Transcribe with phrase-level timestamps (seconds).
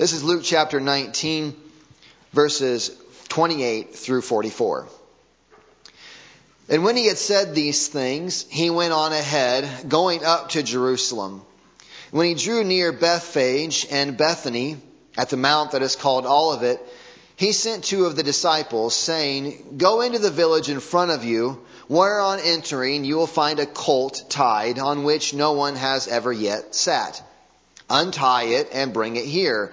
[0.00, 1.54] This is Luke chapter 19,
[2.32, 2.90] verses
[3.28, 4.88] 28 through 44.
[6.70, 11.42] And when he had said these things, he went on ahead, going up to Jerusalem.
[12.12, 14.78] When he drew near Bethphage and Bethany,
[15.18, 16.80] at the mount that is called Olivet,
[17.36, 21.60] he sent two of the disciples, saying, Go into the village in front of you,
[21.88, 26.32] where on entering you will find a colt tied, on which no one has ever
[26.32, 27.22] yet sat.
[27.90, 29.72] Untie it and bring it here.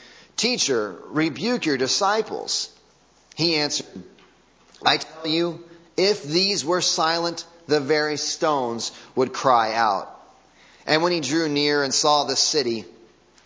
[0.41, 2.71] Teacher, rebuke your disciples.
[3.35, 3.85] He answered,
[4.83, 5.63] I tell you,
[5.95, 10.09] if these were silent, the very stones would cry out.
[10.87, 12.85] And when he drew near and saw the city,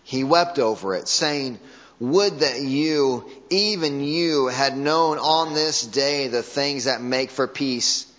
[0.05, 1.59] he wept over it, saying,
[1.99, 7.45] Would that you, even you, had known on this day the things that make for
[7.45, 8.09] peace,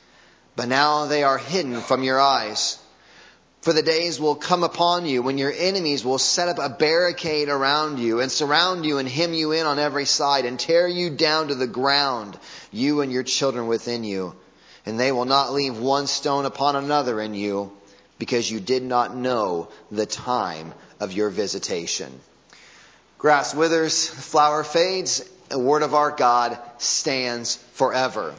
[0.55, 2.79] but now they are hidden from your eyes.
[3.67, 7.49] For the days will come upon you when your enemies will set up a barricade
[7.49, 11.11] around you and surround you and hem you in on every side and tear you
[11.11, 12.39] down to the ground,
[12.71, 14.37] you and your children within you.
[14.87, 17.73] And they will not leave one stone upon another in you
[18.21, 22.21] because you did not know the time of your visitation.
[23.19, 28.33] Grass withers, flower fades, the word of our God stands forever.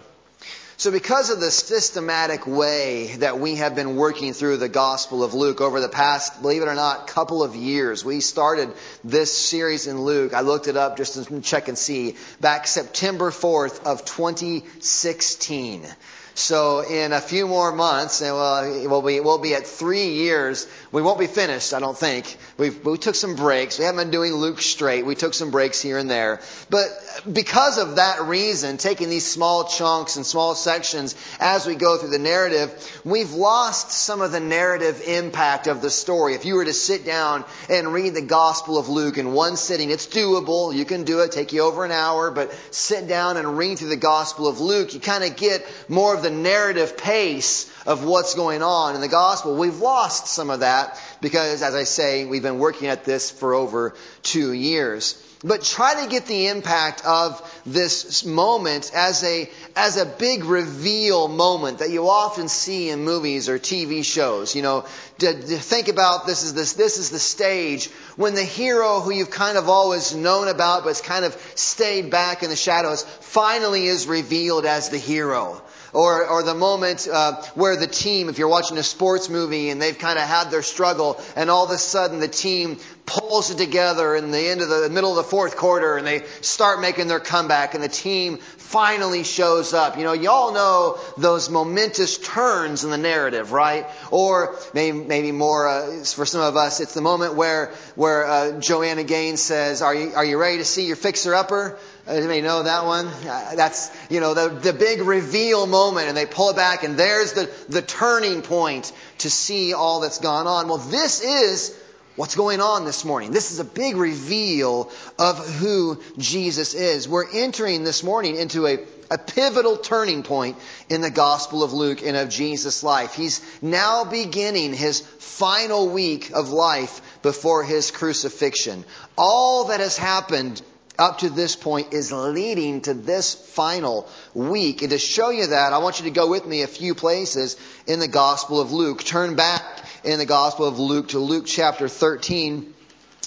[0.79, 5.33] So because of the systematic way that we have been working through the Gospel of
[5.33, 8.71] Luke over the past, believe it or not, couple of years, we started
[9.03, 10.35] this series in Luke.
[10.35, 15.87] I looked it up just to check and see back September 4th of 2016.
[16.35, 20.67] So in a few more months, and we'll, be, we'll be at three years.
[20.91, 22.37] We won't be finished, I don't think.
[22.59, 23.79] We've, we took some breaks.
[23.79, 25.07] We haven't been doing Luke straight.
[25.07, 26.39] We took some breaks here and there.
[26.69, 26.89] But
[27.31, 32.09] because of that reason, taking these small chunks and small sections as we go through
[32.09, 36.33] the narrative, we've lost some of the narrative impact of the story.
[36.35, 39.89] If you were to sit down and read the Gospel of Luke in one sitting,
[39.89, 40.75] it's doable.
[40.75, 41.31] You can do it.
[41.31, 44.93] Take you over an hour, but sit down and read through the Gospel of Luke.
[44.93, 49.07] You kind of get more of the narrative pace of what's going on in the
[49.07, 49.55] gospel.
[49.55, 53.53] We've lost some of that because, as I say, we've been working at this for
[53.53, 55.23] over two years.
[55.43, 61.27] But try to get the impact of this moment as a, as a big reveal
[61.27, 64.53] moment that you often see in movies or TV shows.
[64.55, 64.85] You know,
[65.19, 67.87] to, to think about this is this, this is the stage
[68.17, 72.11] when the hero who you've kind of always known about but has kind of stayed
[72.11, 75.61] back in the shadows finally is revealed as the hero.
[75.97, 79.81] Or, or the moment uh, where the team, if you're watching a sports movie and
[79.81, 82.77] they've kind of had their struggle, and all of a sudden the team
[83.07, 86.05] pulls it together in the end of the, the middle of the fourth quarter, and
[86.05, 89.97] they start making their comeback, and the team finally shows up.
[89.97, 93.87] You know, y'all know those momentous turns in the narrative, right?
[94.11, 98.59] Or maybe, maybe more uh, for some of us, it's the moment where where uh,
[98.59, 102.63] Joanna Gaines says, "Are you are you ready to see your fixer upper?" Anybody know
[102.63, 103.07] that one?
[103.07, 106.97] Uh, that's, you know, the, the big reveal moment and they pull it back and
[106.97, 110.69] there's the, the turning point to see all that's gone on.
[110.69, 111.77] Well, this is
[112.15, 113.31] what's going on this morning.
[113.31, 117.09] This is a big reveal of who Jesus is.
[117.09, 118.79] We're entering this morning into a,
[119.11, 120.57] a pivotal turning point
[120.89, 123.15] in the Gospel of Luke and of Jesus' life.
[123.15, 128.85] He's now beginning his final week of life before his crucifixion.
[129.17, 130.61] All that has happened
[130.97, 134.81] up to this point is leading to this final week.
[134.81, 137.57] And to show you that, I want you to go with me a few places
[137.85, 139.03] in the Gospel of Luke.
[139.03, 139.63] Turn back
[140.03, 142.73] in the Gospel of Luke to Luke chapter 13,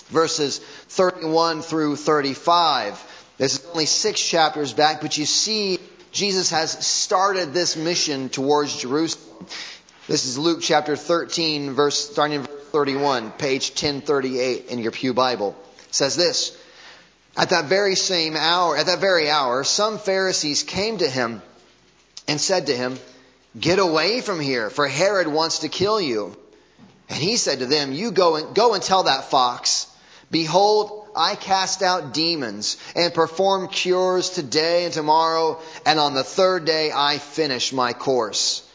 [0.09, 3.07] verses 31 through 35.
[3.39, 5.79] This is only six chapters back, but you see
[6.13, 9.47] Jesus has started this mission towards Jerusalem.
[10.09, 15.15] This is Luke chapter 13, verse, starting in verse 31, page 1038 in your Pew
[15.15, 15.57] Bible.
[15.89, 16.60] It says this,
[17.37, 21.43] At that very same hour, at that very hour, some Pharisees came to him
[22.27, 22.99] and said to him,
[23.59, 26.37] Get away from here, for Herod wants to kill you.
[27.09, 29.87] And he said to them, You go and, go and tell that fox,
[30.31, 36.65] Behold, I cast out demons and perform cures today and tomorrow, and on the third
[36.65, 38.67] day I finish my course.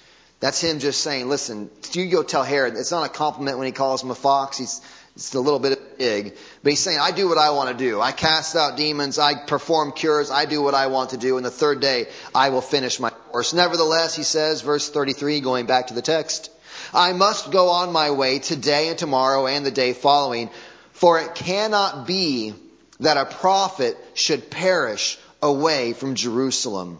[0.42, 2.75] That's him just saying, listen, you go tell Herod.
[2.75, 4.58] It's not a compliment when he calls him a fox.
[4.58, 4.81] He's,
[5.15, 6.35] it's a little bit of ig.
[6.62, 8.01] But he's saying, I do what I want to do.
[8.01, 9.17] I cast out demons.
[9.17, 10.29] I perform cures.
[10.29, 11.38] I do what I want to do.
[11.38, 13.53] And the third day, I will finish my course.
[13.53, 16.51] Nevertheless, he says, verse 33, going back to the text,
[16.94, 20.50] I must go on my way today and tomorrow and the day following,
[20.91, 22.53] for it cannot be
[23.00, 27.00] that a prophet should perish away from Jerusalem.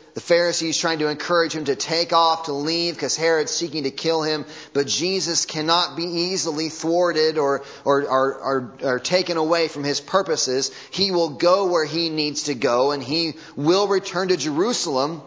[0.13, 3.91] the Pharisees trying to encourage him to take off, to leave, because Herod's seeking to
[3.91, 4.45] kill him.
[4.73, 10.01] But Jesus cannot be easily thwarted or, or, or, or, or taken away from his
[10.01, 10.71] purposes.
[10.91, 15.21] He will go where he needs to go, and he will return to Jerusalem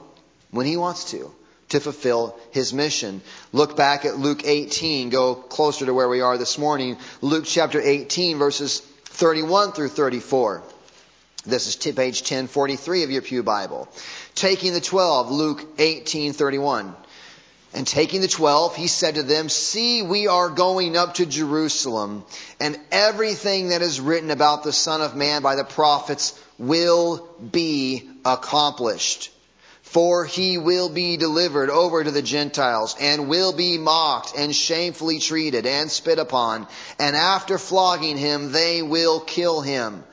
[0.51, 1.33] when he wants to,
[1.71, 3.23] to fulfill his mission.
[3.53, 6.99] Look back at Luke 18, go closer to where we are this morning.
[7.23, 10.63] Luke chapter 18, verses 31 through 34.
[11.47, 13.87] This is page 1043 of your Pew Bible.
[14.35, 16.95] Taking the twelve, Luke 18:31.
[17.75, 22.25] And taking the twelve, he said to them, See, we are going up to Jerusalem,
[22.61, 28.09] and everything that is written about the Son of Man by the prophets will be
[28.25, 29.31] accomplished.
[29.83, 35.19] For he will be delivered over to the Gentiles, and will be mocked, and shamefully
[35.19, 36.67] treated, and spit upon,
[36.99, 40.05] and after flogging him, they will kill him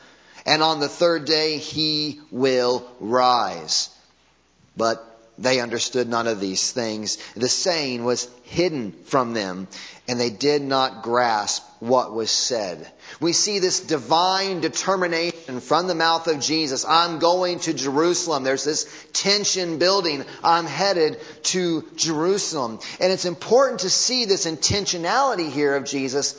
[0.46, 3.90] and on the third day he will rise.
[4.76, 5.08] But
[5.38, 7.18] they understood none of these things.
[7.36, 9.68] The saying was hidden from them,
[10.08, 12.92] and they did not grasp what was said.
[13.20, 16.86] We see this divine determination from the mouth of Jesus.
[16.86, 18.44] I'm going to Jerusalem.
[18.44, 20.24] There's this tension building.
[20.44, 22.80] I'm headed to Jerusalem.
[23.00, 26.34] And it's important to see this intentionality here of Jesus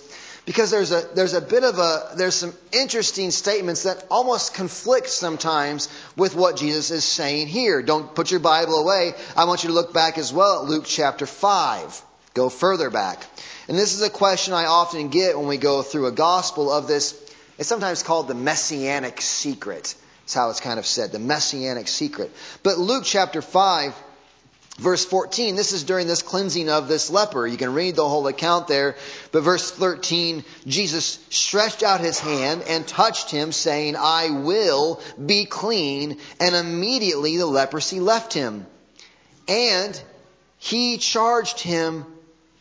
[0.44, 5.08] because there's a there's a bit of a there's some interesting statements that almost conflict
[5.08, 7.82] sometimes with what Jesus is saying here.
[7.82, 9.12] Don't put your Bible away.
[9.36, 12.02] I want you to look back as well at Luke chapter 5.
[12.34, 13.24] Go further back.
[13.68, 16.88] And this is a question I often get when we go through a gospel of
[16.88, 17.18] this
[17.58, 19.94] it's sometimes called the messianic secret.
[20.22, 22.30] That's how it's kind of said, the messianic secret.
[22.62, 23.94] But Luke chapter 5
[24.78, 27.46] Verse 14, this is during this cleansing of this leper.
[27.46, 28.96] You can read the whole account there.
[29.30, 35.44] But verse 13, Jesus stretched out his hand and touched him, saying, I will be
[35.44, 36.18] clean.
[36.40, 38.66] And immediately the leprosy left him.
[39.46, 40.00] And
[40.58, 42.06] he charged him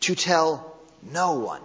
[0.01, 1.61] to tell no one.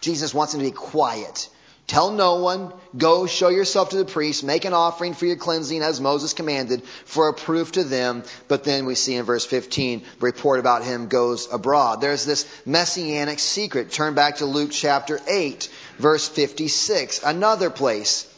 [0.00, 1.50] Jesus wants him to be quiet.
[1.90, 5.82] Tell no one, go show yourself to the priest, make an offering for your cleansing
[5.82, 8.22] as Moses commanded for a proof to them.
[8.46, 12.00] But then we see in verse 15, the report about him goes abroad.
[12.00, 13.90] There's this messianic secret.
[13.90, 18.32] Turn back to Luke chapter 8, verse 56, another place.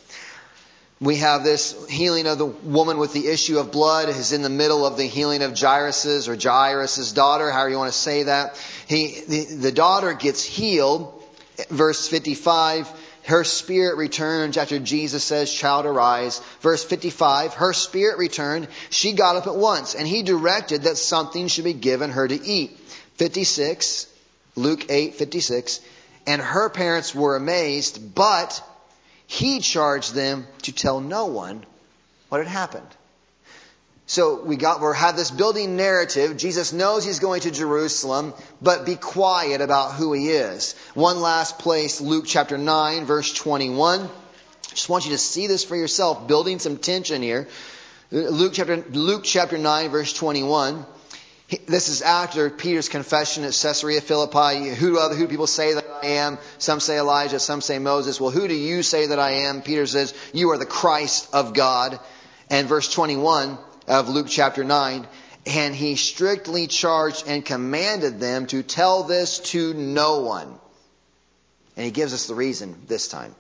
[0.99, 4.49] We have this healing of the woman with the issue of blood is in the
[4.49, 8.59] middle of the healing of Jairus's or Jairus's daughter, however you want to say that.
[8.87, 11.19] He, the, the daughter gets healed.
[11.69, 12.91] Verse 55,
[13.25, 16.41] her spirit returns after Jesus says, Child, arise.
[16.61, 18.69] Verse 55, her spirit returned.
[18.91, 22.45] She got up at once, and he directed that something should be given her to
[22.45, 22.77] eat.
[23.15, 24.07] 56,
[24.57, 25.81] Luke 8, 56.
[26.27, 28.63] And her parents were amazed, but
[29.27, 31.65] he charged them to tell no one
[32.29, 32.87] what had happened.
[34.07, 36.37] So we got, we have this building narrative.
[36.37, 40.75] Jesus knows he's going to Jerusalem, but be quiet about who he is.
[40.95, 44.09] One last place, Luke chapter 9, verse 21.
[44.71, 47.49] Just want you to see this for yourself, building some tension here.
[48.11, 50.85] Luke chapter, Luke chapter 9, verse 21.
[51.67, 54.71] This is after Peter's confession at Caesarea Philippi.
[54.71, 56.39] Who other who people say that I am?
[56.59, 58.21] Some say Elijah, some say Moses.
[58.21, 59.61] Well, who do you say that I am?
[59.61, 62.01] Peter says, You are the Christ of God.
[62.49, 65.07] And verse 21, of Luke chapter 9.
[65.45, 70.55] And he strictly charged and commanded them to tell this to no one.
[71.77, 73.35] And he gives us the reason this time.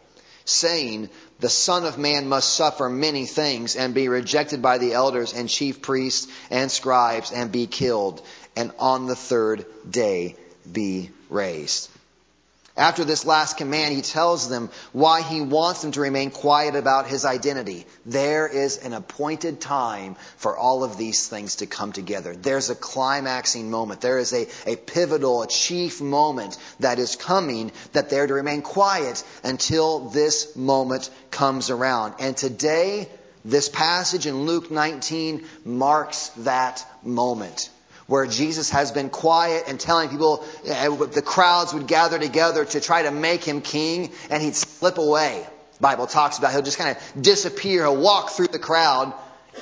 [0.44, 1.08] saying,
[1.38, 5.48] The Son of Man must suffer many things and be rejected by the elders and
[5.48, 8.20] chief priests and scribes and be killed,
[8.56, 10.34] and on the third day
[10.70, 11.88] be raised.
[12.76, 17.06] After this last command, he tells them why he wants them to remain quiet about
[17.06, 17.84] his identity.
[18.06, 22.34] There is an appointed time for all of these things to come together.
[22.34, 24.00] There's a climaxing moment.
[24.00, 28.62] There is a, a pivotal, a chief moment that is coming that they're to remain
[28.62, 32.14] quiet until this moment comes around.
[32.20, 33.06] And today,
[33.44, 37.68] this passage in Luke 19 marks that moment
[38.06, 42.80] where Jesus has been quiet and telling people, uh, the crowds would gather together to
[42.80, 45.46] try to make him king, and he'd slip away.
[45.80, 49.12] Bible talks about he'll just kind of disappear, he'll walk through the crowd.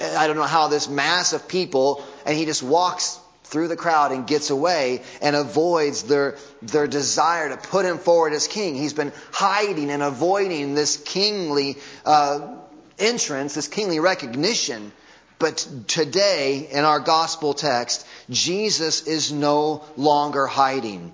[0.01, 4.13] I don't know how this mass of people, and he just walks through the crowd
[4.13, 8.77] and gets away and avoids their, their desire to put him forward as king.
[8.77, 12.57] He's been hiding and avoiding this kingly uh,
[12.99, 14.93] entrance, this kingly recognition.
[15.41, 21.13] But today, in our gospel text, Jesus is no longer hiding.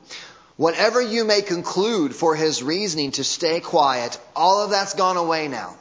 [0.56, 5.48] Whatever you may conclude for his reasoning to stay quiet, all of that's gone away
[5.48, 5.76] now.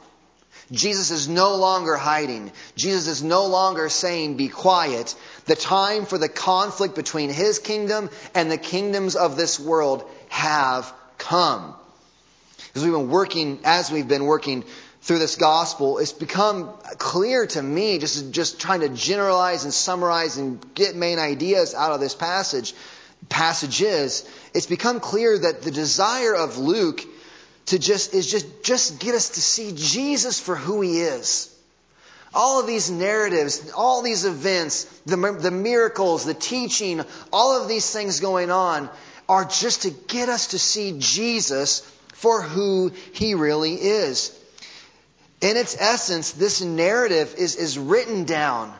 [0.72, 2.50] Jesus is no longer hiding.
[2.74, 5.14] Jesus is no longer saying, be quiet.
[5.44, 10.92] The time for the conflict between his kingdom and the kingdoms of this world have
[11.18, 11.74] come.
[12.74, 14.64] As we've been working, as we've been working
[15.06, 20.36] through this gospel, it's become clear to me, just, just trying to generalize and summarize
[20.36, 22.74] and get main ideas out of this passage,
[23.28, 27.02] passages, it's become clear that the desire of Luke
[27.66, 31.54] to just, is just, just get us to see Jesus for who he is.
[32.34, 37.00] All of these narratives, all these events, the, the miracles, the teaching,
[37.32, 38.90] all of these things going on
[39.28, 41.80] are just to get us to see Jesus
[42.14, 44.36] for who he really is.
[45.46, 48.74] In its essence, this narrative is, is written down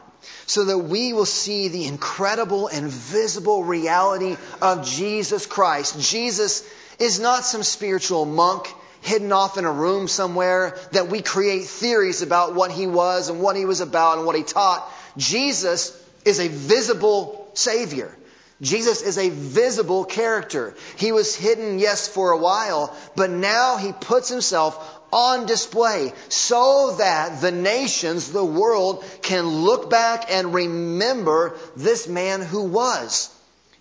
[0.46, 6.00] so that we will see the incredible and visible reality of Jesus Christ.
[6.00, 6.68] Jesus
[6.99, 8.66] is not some spiritual monk
[9.00, 13.40] hidden off in a room somewhere that we create theories about what he was and
[13.40, 14.92] what he was about and what he taught.
[15.16, 18.12] Jesus is a visible Savior.
[18.61, 20.75] Jesus is a visible character.
[20.96, 26.96] He was hidden, yes, for a while, but now he puts himself on display so
[26.98, 33.30] that the nations, the world, can look back and remember this man who was.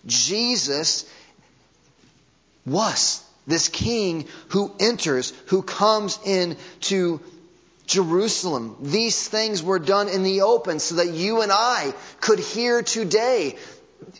[0.06, 1.08] Jesus
[2.64, 7.20] was this king who enters, who comes into
[7.86, 8.76] Jerusalem.
[8.80, 13.56] These things were done in the open so that you and I could hear today,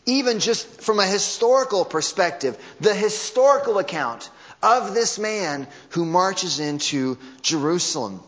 [0.06, 4.30] even just from a historical perspective, the historical account
[4.66, 8.20] of this man who marches into Jerusalem.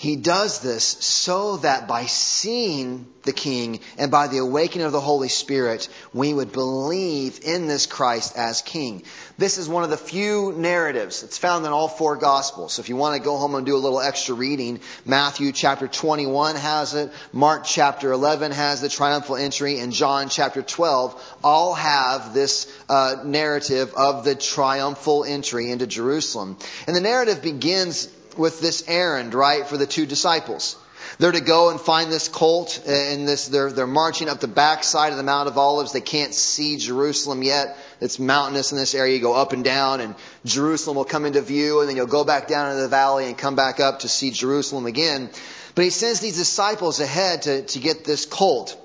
[0.00, 5.00] He does this so that by seeing the King and by the awakening of the
[5.00, 9.02] Holy Spirit, we would believe in this Christ as King.
[9.36, 11.22] This is one of the few narratives.
[11.22, 12.72] It's found in all four Gospels.
[12.72, 15.86] So if you want to go home and do a little extra reading, Matthew chapter
[15.86, 21.74] 21 has it, Mark chapter 11 has the triumphal entry, and John chapter 12 all
[21.74, 26.56] have this uh, narrative of the triumphal entry into Jerusalem.
[26.86, 28.08] And the narrative begins
[28.38, 30.76] with this errand, right, for the two disciples.
[31.18, 34.48] They're to go and find this colt uh, and this, they're, they're marching up the
[34.48, 35.92] backside of the Mount of Olives.
[35.92, 37.76] They can't see Jerusalem yet.
[38.00, 39.14] It's mountainous in this area.
[39.14, 42.24] You go up and down and Jerusalem will come into view and then you'll go
[42.24, 45.30] back down into the valley and come back up to see Jerusalem again.
[45.74, 48.76] But he sends these disciples ahead to, to get this colt.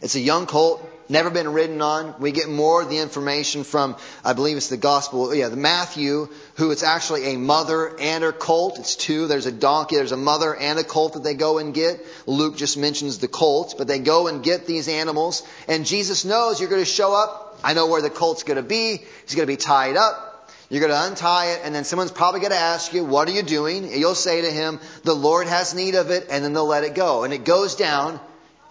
[0.00, 2.14] It's a young colt never been ridden on.
[2.20, 6.28] We get more of the information from, I believe it's the gospel, yeah, the Matthew,
[6.56, 8.78] who it's actually a mother and her colt.
[8.78, 9.26] It's two.
[9.26, 12.04] There's a donkey, there's a mother and a colt that they go and get.
[12.26, 15.46] Luke just mentions the colt, but they go and get these animals.
[15.68, 17.60] And Jesus knows you're going to show up.
[17.64, 19.02] I know where the colt's going to be.
[19.24, 20.30] He's going to be tied up.
[20.72, 23.32] You're going to untie it, and then someone's probably going to ask you, What are
[23.32, 23.84] you doing?
[23.84, 26.84] And you'll say to him, The Lord has need of it, and then they'll let
[26.84, 27.24] it go.
[27.24, 28.18] And it goes down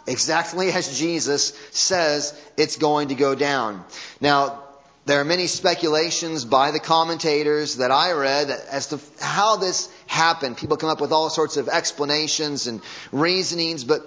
[0.08, 3.84] exactly as Jesus says it's going to go down.
[4.20, 4.64] Now,
[5.06, 10.58] there are many speculations by the commentators that I read as to how this happened.
[10.58, 12.82] People come up with all sorts of explanations and
[13.12, 14.02] reasonings, but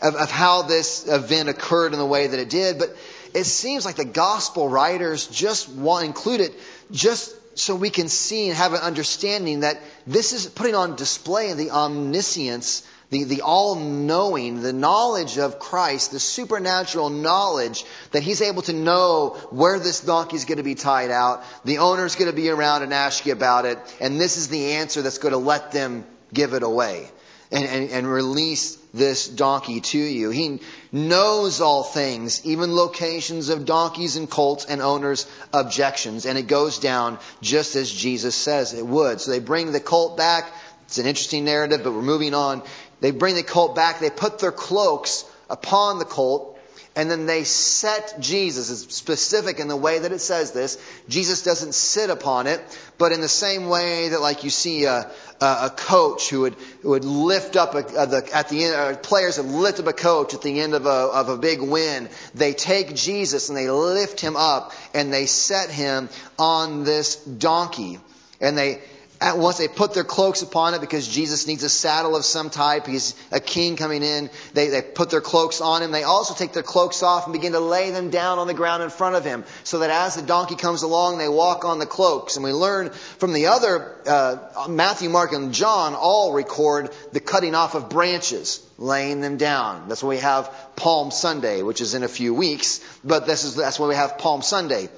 [0.00, 2.78] of, of how this event occurred in the way that it did.
[2.78, 2.96] But
[3.34, 6.52] it seems like the gospel writers just want to include it
[6.90, 11.52] just so we can see and have an understanding that this is putting on display
[11.52, 18.40] the omniscience the, the all knowing, the knowledge of Christ, the supernatural knowledge that he's
[18.40, 21.42] able to know where this donkey is going to be tied out.
[21.64, 23.78] The owner's going to be around and ask you about it.
[24.00, 27.10] And this is the answer that's going to let them give it away
[27.50, 30.30] and, and, and release this donkey to you.
[30.30, 30.60] He
[30.92, 36.26] knows all things, even locations of donkeys and colts and owners' objections.
[36.26, 39.20] And it goes down just as Jesus says it would.
[39.20, 40.50] So they bring the colt back.
[40.86, 42.62] It's an interesting narrative, but we're moving on.
[43.00, 44.00] They bring the colt back.
[44.00, 46.58] They put their cloaks upon the colt.
[46.96, 48.68] And then they set Jesus.
[48.68, 50.76] It's specific in the way that it says this.
[51.08, 52.60] Jesus doesn't sit upon it,
[52.98, 55.08] but in the same way that, like you see a,
[55.40, 58.96] a coach who would who would lift up a, a, the, at the end, uh,
[58.96, 62.08] players that lift up a coach at the end of a of a big win.
[62.34, 66.08] They take Jesus and they lift him up and they set him
[66.40, 68.00] on this donkey,
[68.40, 68.82] and they
[69.22, 72.86] once they put their cloaks upon it because Jesus needs a saddle of some type,
[72.86, 75.90] he's a king coming in, they, they put their cloaks on him.
[75.90, 78.82] They also take their cloaks off and begin to lay them down on the ground
[78.82, 81.86] in front of him so that as the donkey comes along, they walk on the
[81.86, 82.36] cloaks.
[82.36, 87.54] And we learn from the other, uh, Matthew, Mark, and John all record the cutting
[87.54, 89.88] off of branches, laying them down.
[89.88, 93.54] That's why we have Palm Sunday, which is in a few weeks, but this is,
[93.54, 94.88] that's why we have Palm Sunday.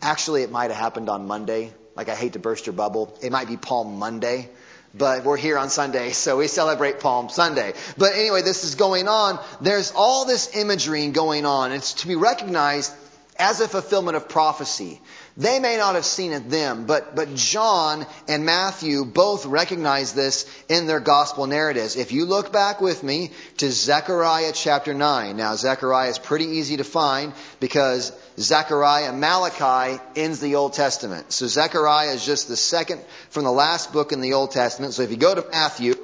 [0.00, 3.16] Actually, it might have happened on Monday like I hate to burst your bubble.
[3.22, 4.48] It might be Palm Monday,
[4.94, 7.74] but we're here on Sunday, so we celebrate Palm Sunday.
[7.96, 9.38] But anyway, this is going on.
[9.60, 11.72] There's all this imagery going on.
[11.72, 12.92] It's to be recognized
[13.38, 15.00] as a fulfillment of prophecy.
[15.36, 20.48] They may not have seen it them, but, but John and Matthew both recognize this
[20.68, 21.96] in their gospel narratives.
[21.96, 25.36] If you look back with me to Zechariah chapter 9.
[25.36, 31.32] Now, Zechariah is pretty easy to find because Zechariah, Malachi ends the Old Testament.
[31.32, 34.94] So Zechariah is just the second from the last book in the Old Testament.
[34.94, 35.94] So if you go to Matthew,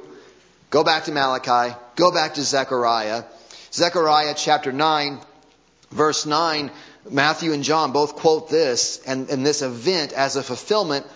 [0.71, 3.23] go back to Malachi, go back to Zechariah.
[3.73, 5.21] Zechariah chapter 9,
[5.93, 6.73] verse 9
[7.09, 11.07] Matthew and John both quote this and, and this event as a fulfillment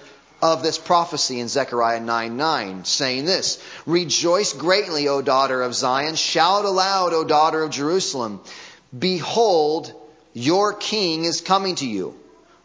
[0.41, 6.15] of this prophecy in Zechariah 9 9, saying this Rejoice greatly, O daughter of Zion.
[6.15, 8.41] Shout aloud, O daughter of Jerusalem.
[8.97, 9.93] Behold,
[10.33, 12.15] your king is coming to you.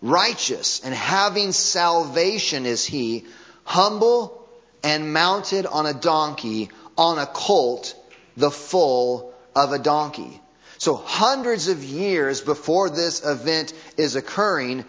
[0.02, 3.26] Righteous and having salvation is he,
[3.64, 4.48] humble
[4.84, 7.96] and mounted on a donkey, on a colt,
[8.38, 10.42] the foal of a donkey.
[10.80, 14.86] So hundreds of years before this event is occurring,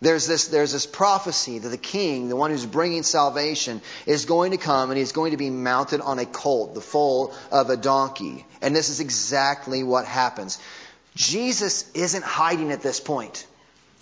[0.00, 4.52] there's this, there's this prophecy that the king, the one who's bringing salvation, is going
[4.52, 7.76] to come and he's going to be mounted on a colt, the foal of a
[7.76, 8.46] donkey.
[8.62, 10.60] And this is exactly what happens.
[11.16, 13.46] Jesus isn't hiding at this point.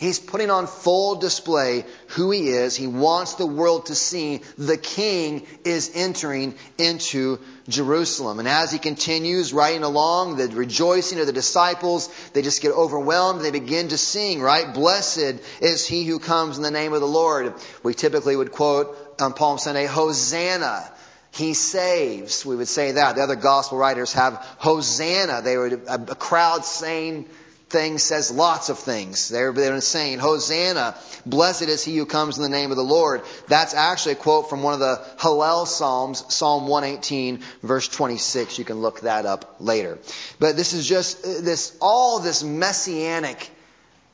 [0.03, 2.75] He's putting on full display who he is.
[2.75, 7.39] He wants the world to see the king is entering into
[7.69, 8.41] Jerusalem.
[8.41, 13.43] And as he continues riding along, the rejoicing of the disciples, they just get overwhelmed.
[13.43, 14.75] They begin to sing, right?
[14.75, 17.55] Blessed is he who comes in the name of the Lord.
[17.85, 20.83] We typically would quote on Palm Sunday, Hosanna.
[21.31, 22.45] He saves.
[22.45, 23.15] We would say that.
[23.15, 25.43] The other gospel writers have Hosanna.
[25.43, 27.29] They were a crowd saying,
[27.73, 29.29] thing says lots of things.
[29.29, 30.95] They're, they're saying, Hosanna,
[31.27, 33.23] blessed is he who comes in the name of the Lord.
[33.49, 38.59] That's actually a quote from one of the Hallel Psalms, Psalm 118, verse 26.
[38.59, 39.99] You can look that up later.
[40.39, 43.51] But this is just this, all this messianic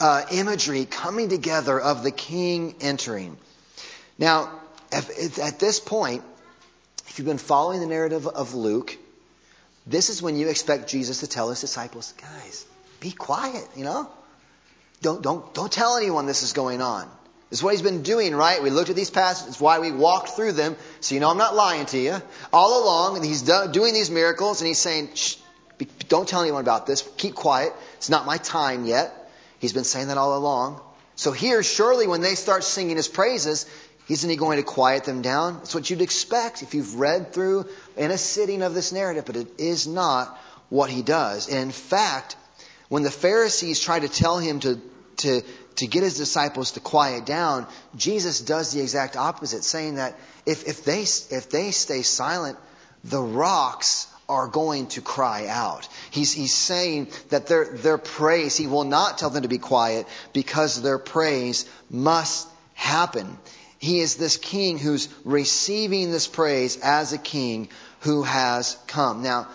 [0.00, 3.36] uh, imagery coming together of the king entering.
[4.18, 4.50] Now,
[4.92, 6.22] if, at this point,
[7.08, 8.96] if you've been following the narrative of Luke,
[9.86, 12.66] this is when you expect Jesus to tell his disciples, guys,
[13.00, 14.10] be quiet, you know?
[15.00, 17.08] Don't, don't, don't tell anyone this is going on.
[17.50, 18.62] This is what he's been doing, right?
[18.62, 19.54] We looked at these passages.
[19.54, 20.76] It's why we walked through them.
[21.00, 22.16] So you know I'm not lying to you.
[22.52, 25.10] All along, he's doing these miracles and he's saying,
[26.08, 27.08] don't tell anyone about this.
[27.16, 27.72] Keep quiet.
[27.96, 29.14] It's not my time yet.
[29.60, 30.80] He's been saying that all along.
[31.16, 33.66] So here, surely when they start singing his praises,
[34.08, 35.58] isn't he going to quiet them down?
[35.58, 39.36] That's what you'd expect if you've read through in a sitting of this narrative, but
[39.36, 41.48] it is not what he does.
[41.48, 42.36] And in fact,
[42.88, 44.80] when the Pharisees try to tell him to,
[45.18, 45.42] to,
[45.76, 50.66] to get his disciples to quiet down, Jesus does the exact opposite, saying that if,
[50.66, 52.58] if, they, if they stay silent,
[53.04, 55.88] the rocks are going to cry out.
[56.10, 60.06] He's, he's saying that their, their praise, he will not tell them to be quiet
[60.32, 63.38] because their praise must happen.
[63.78, 67.68] He is this king who's receiving this praise as a king
[68.00, 69.22] who has come.
[69.22, 69.48] Now,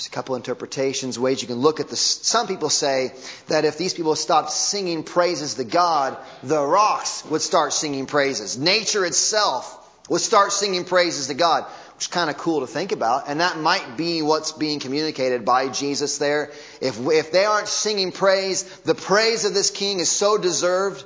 [0.00, 2.00] there's a couple interpretations, ways you can look at this.
[2.00, 3.12] Some people say
[3.48, 8.56] that if these people stopped singing praises to God, the rocks would start singing praises.
[8.56, 9.76] Nature itself
[10.08, 11.66] would start singing praises to God.
[11.96, 13.28] which is kind of cool to think about.
[13.28, 16.50] And that might be what's being communicated by Jesus there.
[16.80, 21.04] If, if they aren't singing praise, the praise of this king is so deserved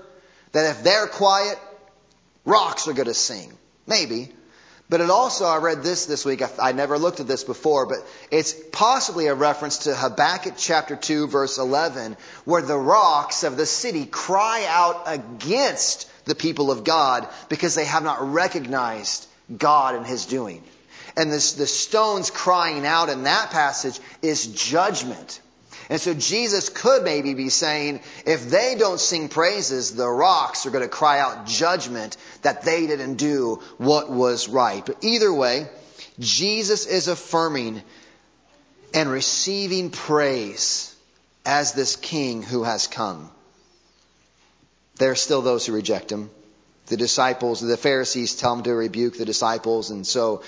[0.52, 1.58] that if they're quiet,
[2.44, 3.52] rocks are going to sing.
[3.88, 4.28] Maybe.
[4.88, 7.86] But it also, I read this this week, I, I never looked at this before,
[7.86, 7.98] but
[8.30, 13.66] it's possibly a reference to Habakkuk chapter 2 verse 11, where the rocks of the
[13.66, 20.06] city cry out against the people of God because they have not recognized God and
[20.06, 20.62] His doing.
[21.16, 25.40] And this, the stones crying out in that passage is judgment.
[25.90, 30.70] And so Jesus could maybe be saying, if they don't sing praises, the rocks are
[30.70, 34.84] going to cry out judgment that they didn't do what was right.
[34.84, 35.66] But either way,
[36.18, 37.82] Jesus is affirming
[38.94, 40.94] and receiving praise
[41.44, 43.30] as this king who has come.
[44.96, 46.30] There are still those who reject him.
[46.86, 50.42] The disciples, the Pharisees tell him to rebuke the disciples, and so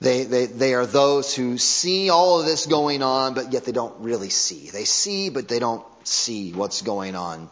[0.00, 3.72] they, they, they are those who see all of this going on, but yet they
[3.72, 4.70] don't really see.
[4.70, 7.48] They see, but they don't see what's going on.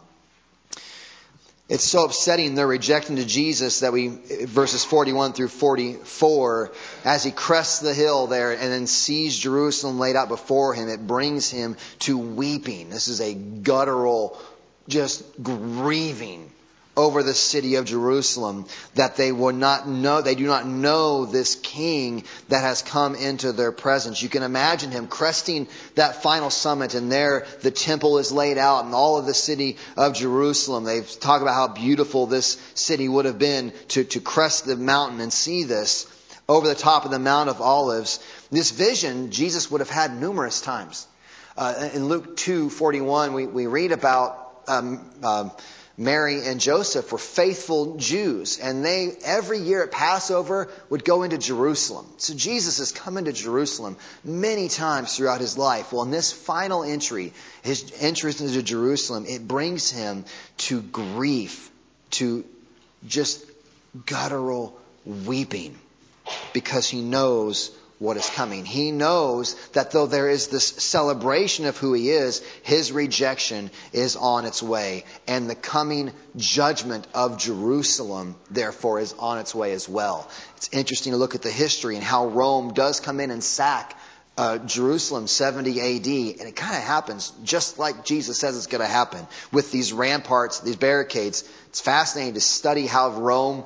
[1.69, 6.71] It's so upsetting they're rejecting to Jesus that we, verses 41 through 44,
[7.05, 11.07] as he crests the hill there and then sees Jerusalem laid out before him, it
[11.07, 12.89] brings him to weeping.
[12.89, 14.37] This is a guttural,
[14.89, 16.51] just grieving
[16.95, 21.55] over the city of Jerusalem that they will not know, they do not know this
[21.55, 24.21] king that has come into their presence.
[24.21, 28.85] You can imagine him cresting that final summit and there the temple is laid out
[28.85, 30.83] and all of the city of Jerusalem.
[30.83, 35.19] They talk about how beautiful this city would have been to, to crest the mountain
[35.19, 36.07] and see this
[36.47, 38.19] over the top of the Mount of Olives.
[38.51, 41.07] This vision Jesus would have had numerous times.
[41.57, 45.49] Uh, in Luke 2:41, we, we read about um, uh,
[45.97, 51.37] Mary and Joseph were faithful Jews, and they every year at Passover would go into
[51.37, 52.07] Jerusalem.
[52.17, 55.93] So Jesus has come into Jerusalem many times throughout his life.
[55.93, 60.25] Well, in this final entry, his entrance into Jerusalem, it brings him
[60.57, 61.69] to grief,
[62.11, 62.43] to
[63.07, 63.45] just
[64.07, 64.75] guttural
[65.05, 65.77] weeping,
[66.53, 67.69] because he knows
[68.03, 68.65] what is coming.
[68.65, 74.17] He knows that though there is this celebration of who he is, his rejection is
[74.17, 75.05] on its way.
[75.25, 80.29] And the coming judgment of Jerusalem, therefore, is on its way as well.
[80.57, 83.97] It's interesting to look at the history and how Rome does come in and sack
[84.37, 88.81] uh, Jerusalem 70 AD, and it kind of happens just like Jesus says it's going
[88.81, 91.47] to happen with these ramparts, these barricades.
[91.67, 93.63] It's fascinating to study how Rome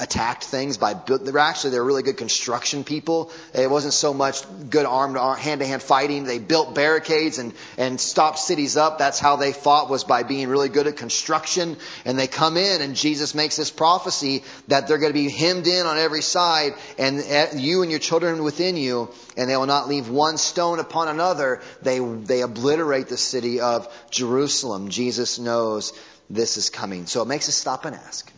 [0.00, 3.30] attacked things by they're actually they're really good construction people.
[3.54, 6.24] It wasn't so much good armed hand to hand fighting.
[6.24, 8.98] They built barricades and and stopped cities up.
[8.98, 11.76] That's how they fought was by being really good at construction.
[12.06, 15.66] And they come in and Jesus makes this prophecy that they're going to be hemmed
[15.66, 19.66] in on every side and eh, you and your children within you and they will
[19.66, 21.60] not leave one stone upon another.
[21.82, 24.88] They they obliterate the city of Jerusalem.
[24.88, 25.92] Jesus knows
[26.30, 27.04] this is coming.
[27.04, 28.29] So it makes us stop and ask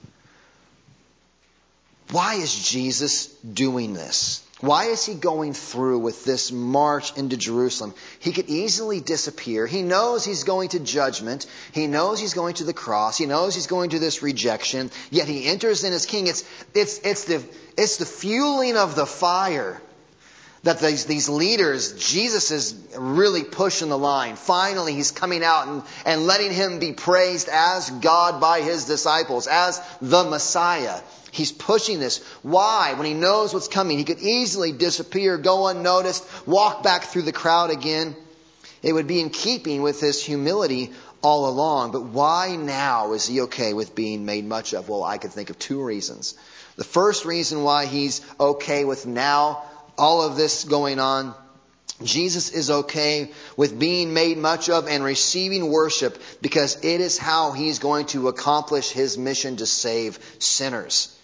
[2.12, 4.42] why is Jesus doing this?
[4.60, 7.94] Why is he going through with this march into Jerusalem?
[8.20, 9.66] He could easily disappear.
[9.66, 11.46] He knows he's going to judgment.
[11.72, 13.18] He knows he's going to the cross.
[13.18, 14.92] He knows he's going to this rejection.
[15.10, 16.28] Yet he enters in as king.
[16.28, 16.44] It's,
[16.74, 17.42] it's, it's, the,
[17.76, 19.80] it's the fueling of the fire
[20.62, 24.36] that these, these leaders, Jesus is really pushing the line.
[24.36, 29.48] Finally, he's coming out and, and letting him be praised as God by his disciples,
[29.48, 31.00] as the Messiah.
[31.32, 32.22] He's pushing this.
[32.42, 32.94] Why?
[32.94, 37.32] When he knows what's coming, he could easily disappear, go unnoticed, walk back through the
[37.32, 38.14] crowd again.
[38.82, 41.92] It would be in keeping with his humility all along.
[41.92, 44.88] But why now is he okay with being made much of?
[44.88, 46.34] Well, I could think of two reasons.
[46.76, 49.64] The first reason why he's okay with now
[49.98, 51.34] all of this going on
[52.04, 57.52] Jesus is okay with being made much of and receiving worship because it is how
[57.52, 61.16] he's going to accomplish his mission to save sinners.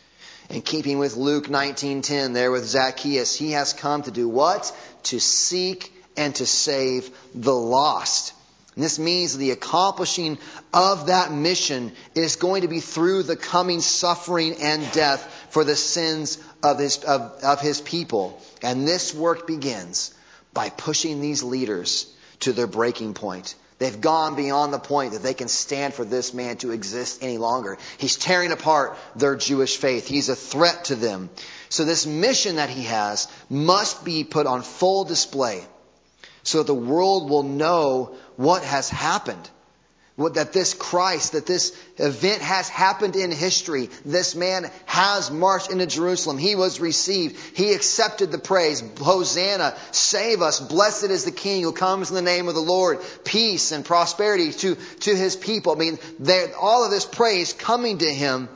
[0.50, 4.72] In keeping with Luke 19:10 there with Zacchaeus, he has come to do what?
[5.04, 8.32] To seek and to save the lost.
[8.74, 10.38] And this means the accomplishing
[10.72, 15.76] of that mission is going to be through the coming suffering and death for the
[15.76, 18.40] sins of his, of, of his people.
[18.62, 20.14] And this work begins
[20.52, 23.54] by pushing these leaders to their breaking point.
[23.78, 27.38] They've gone beyond the point that they can stand for this man to exist any
[27.38, 27.78] longer.
[27.98, 30.08] He's tearing apart their Jewish faith.
[30.08, 31.30] He's a threat to them.
[31.68, 35.64] So this mission that he has must be put on full display
[36.42, 39.48] so that the world will know what has happened.
[40.18, 43.88] That this Christ, that this event has happened in history.
[44.04, 46.38] This man has marched into Jerusalem.
[46.38, 47.38] He was received.
[47.56, 48.82] He accepted the praise.
[48.98, 50.58] Hosanna, save us.
[50.58, 52.98] Blessed is the King who comes in the name of the Lord.
[53.24, 55.72] Peace and prosperity to, to his people.
[55.72, 55.98] I mean,
[56.60, 58.48] all of this praise coming to him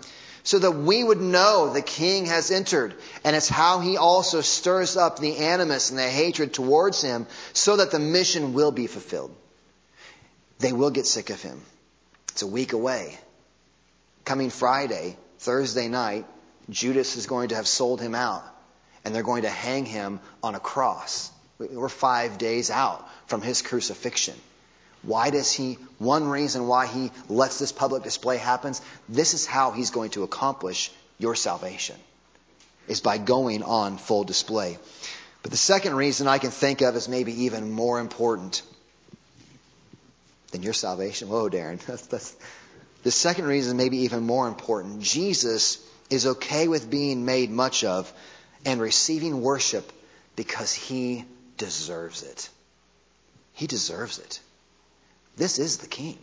[0.42, 2.94] so that we would know the king has entered.
[3.24, 7.76] And it's how he also stirs up the animus and the hatred towards him so
[7.76, 9.34] that the mission will be fulfilled.
[10.62, 11.60] They will get sick of him.
[12.28, 13.18] It's a week away.
[14.24, 16.24] Coming Friday, Thursday night,
[16.70, 18.44] Judas is going to have sold him out
[19.04, 21.32] and they're going to hang him on a cross.
[21.58, 24.36] We're five days out from his crucifixion.
[25.02, 28.74] Why does he, one reason why he lets this public display happen,
[29.08, 31.96] this is how he's going to accomplish your salvation,
[32.86, 34.78] is by going on full display.
[35.42, 38.62] But the second reason I can think of is maybe even more important
[40.52, 41.28] than your salvation.
[41.28, 41.78] Whoa, Darren.
[41.86, 42.36] That's, that's,
[43.02, 45.00] the second reason maybe even more important.
[45.00, 48.12] Jesus is okay with being made much of
[48.64, 49.90] and receiving worship
[50.36, 51.24] because he
[51.56, 52.48] deserves it.
[53.54, 54.40] He deserves it.
[55.36, 56.18] This is the king.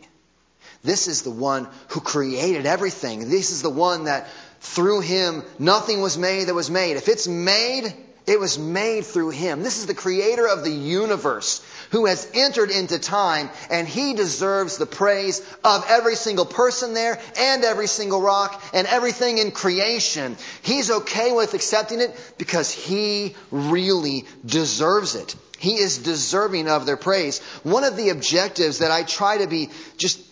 [0.84, 3.30] This is the one who created everything.
[3.30, 4.30] This is the one that
[4.62, 6.96] through him nothing was made that was made.
[6.96, 7.94] If it's made,
[8.28, 9.64] it was made through him.
[9.64, 14.78] This is the creator of the universe who has entered into time and he deserves
[14.78, 20.38] the praise of every single person there and every single rock and everything in creation.
[20.62, 25.36] He's okay with accepting it because he really deserves it.
[25.58, 27.40] He is deserving of their praise.
[27.64, 30.29] One of the objectives that I try to be just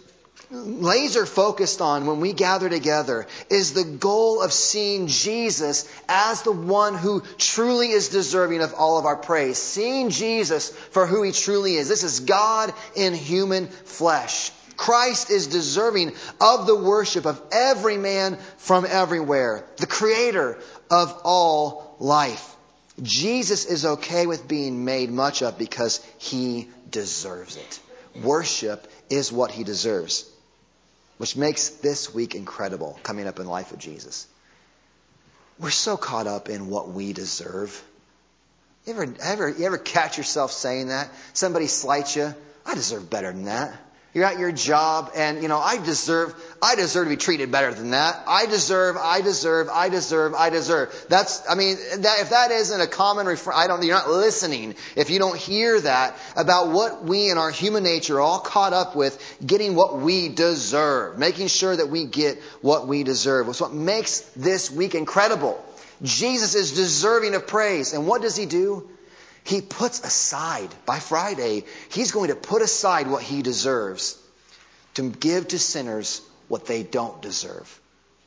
[0.50, 6.52] laser focused on when we gather together is the goal of seeing Jesus as the
[6.52, 9.58] one who truly is deserving of all of our praise.
[9.58, 11.90] Seeing Jesus for who he truly is.
[11.90, 14.52] This is God in human flesh.
[14.78, 19.66] Christ is deserving of the worship of every man from everywhere.
[19.78, 22.56] The creator of all life.
[23.02, 27.80] Jesus is okay with being made much of because he deserves it.
[28.24, 30.30] Worship is what he deserves,
[31.18, 34.28] which makes this week incredible coming up in the life of Jesus.
[35.60, 37.84] We're so caught up in what we deserve.
[38.86, 41.10] You ever, ever, you ever catch yourself saying that?
[41.34, 42.34] Somebody slights you.
[42.66, 43.74] I deserve better than that.
[44.14, 47.74] You're at your job and, you know, I deserve, I deserve to be treated better
[47.74, 48.24] than that.
[48.26, 51.06] I deserve, I deserve, I deserve, I deserve.
[51.10, 54.76] That's, I mean, that, if that isn't a common refer, I don't, you're not listening
[54.96, 58.74] if you don't hear that about what we in our human nature are all caught
[58.74, 63.48] up with getting what we deserve, making sure that we get what we deserve.
[63.50, 65.64] It's what makes this week incredible.
[66.02, 67.94] Jesus is deserving of praise.
[67.94, 68.90] And what does he do?
[69.48, 74.22] He puts aside, by Friday, he's going to put aside what he deserves
[74.96, 77.80] to give to sinners what they don't deserve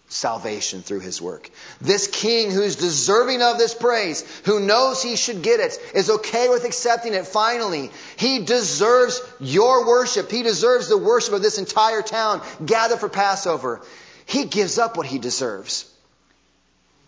[0.08, 1.50] salvation through his work.
[1.78, 6.48] This king who's deserving of this praise, who knows he should get it, is okay
[6.48, 7.90] with accepting it finally.
[8.16, 10.30] He deserves your worship.
[10.30, 13.82] He deserves the worship of this entire town gathered for Passover.
[14.24, 15.89] He gives up what he deserves.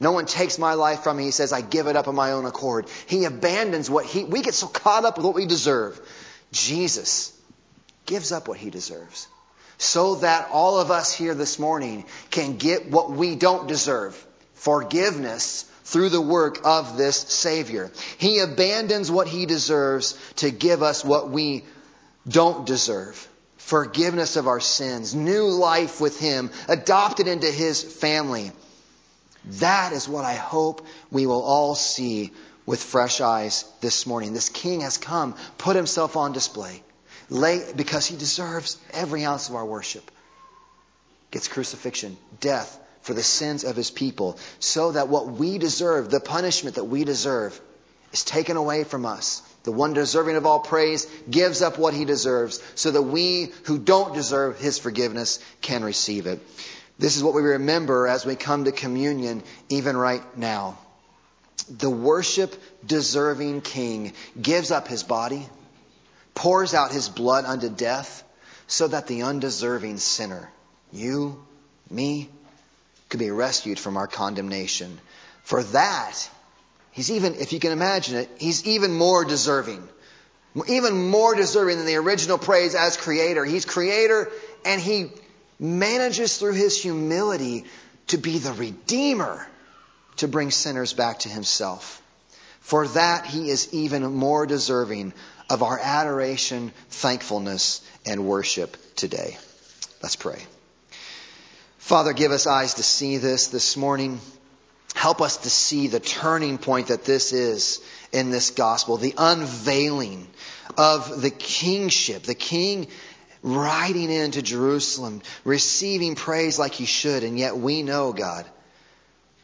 [0.00, 1.24] No one takes my life from me.
[1.24, 2.87] He says, I give it up of my own accord.
[3.07, 6.00] He abandons what he, we get so caught up with what we deserve.
[6.50, 7.38] Jesus
[8.07, 9.28] gives up what he deserves
[9.83, 14.14] so that all of us here this morning can get what we don't deserve.
[14.55, 17.90] Forgiveness through the work of this Savior.
[18.18, 21.64] He abandons what he deserves to give us what we
[22.28, 23.28] don't deserve.
[23.57, 28.52] Forgiveness of our sins, new life with him, adopted into his family.
[29.44, 32.33] That is what I hope we will all see
[32.64, 34.33] with fresh eyes this morning.
[34.33, 36.83] This king has come, put himself on display,
[37.28, 40.11] lay, because he deserves every ounce of our worship.
[41.31, 46.20] Gets crucifixion, death for the sins of his people, so that what we deserve, the
[46.20, 47.61] punishment that we deserve,
[48.12, 49.42] is taken away from us.
[49.64, 53.78] The one deserving of all praise gives up what he deserves, so that we who
[53.78, 56.40] don't deserve his forgiveness can receive it.
[56.98, 60.78] This is what we remember as we come to communion, even right now.
[61.68, 62.55] The worship
[62.87, 65.46] deserving king gives up his body,
[66.35, 68.24] pours out his blood unto death,
[68.66, 70.50] so that the undeserving sinner,
[70.92, 71.44] you,
[71.90, 72.28] me,
[73.09, 74.98] could be rescued from our condemnation.
[75.44, 76.14] For that,
[76.92, 79.87] he's even, if you can imagine it, he's even more deserving.
[80.68, 83.44] Even more deserving than the original praise as creator.
[83.44, 84.31] He's creator
[84.64, 85.11] and he
[85.58, 87.64] manages through his humility
[88.08, 89.46] to be the redeemer
[90.16, 92.02] to bring sinners back to himself.
[92.60, 95.12] For that he is even more deserving
[95.50, 99.36] of our adoration, thankfulness, and worship today.
[100.02, 100.42] Let's pray.
[101.78, 104.20] Father, give us eyes to see this this morning.
[104.94, 107.80] Help us to see the turning point that this is
[108.12, 110.28] in this gospel, the unveiling
[110.76, 112.86] of the kingship, the king
[113.42, 118.46] riding into Jerusalem, receiving praise like he should, and yet we know, God,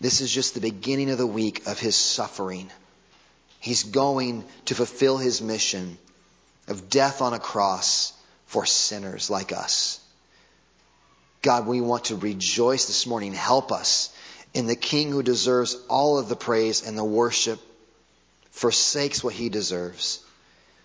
[0.00, 2.70] this is just the beginning of the week of his suffering.
[3.58, 5.98] He's going to fulfill his mission
[6.68, 8.12] of death on a cross
[8.46, 10.00] for sinners like us.
[11.42, 13.32] God, we want to rejoice this morning.
[13.32, 14.14] Help us
[14.54, 17.60] in the King who deserves all of the praise and the worship,
[18.50, 20.20] forsakes what he deserves,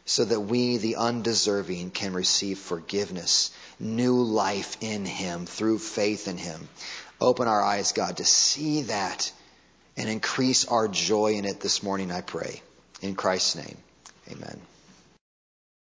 [0.05, 6.37] so that we, the undeserving, can receive forgiveness, new life in him through faith in
[6.37, 6.67] him.
[7.21, 9.31] Open our eyes, God, to see that
[9.95, 12.61] and increase our joy in it this morning, I pray.
[13.01, 13.77] In Christ's name,
[14.31, 14.59] amen.